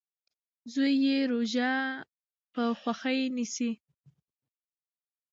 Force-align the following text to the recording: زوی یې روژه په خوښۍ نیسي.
زوی 0.73 0.93
یې 1.05 1.17
روژه 1.31 1.71
په 2.53 2.63
خوښۍ 2.81 3.19
نیسي. 3.35 3.71